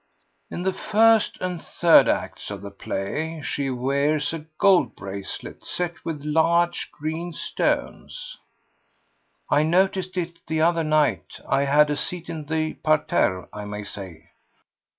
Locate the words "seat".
11.95-12.29